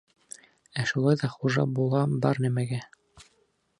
Ә 0.83 0.85
шулай 0.93 1.19
ҙа 1.23 1.29
хужа 1.33 1.67
була 1.75 2.01
бар 2.25 2.43
нәмәгә. 2.47 2.81